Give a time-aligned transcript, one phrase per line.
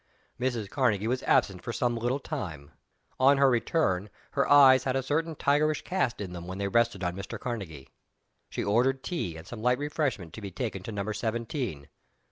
[0.39, 0.67] Mrs.
[0.67, 2.71] Karnegie was absent for some little time.
[3.19, 7.03] On her return her eyes had a certain tigerish cast in them when they rested
[7.03, 7.39] on Mr.
[7.39, 7.89] Karnegie.
[8.49, 11.87] She ordered tea and some light refreshment to be taken to Number Seventeen.